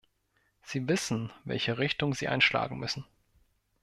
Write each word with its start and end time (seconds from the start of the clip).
Sie 0.63 0.87
wissen, 0.87 1.31
welche 1.43 1.77
Richtung 1.77 2.15
sie 2.15 2.27
einschlagen 2.27 2.79
müssen. 2.79 3.05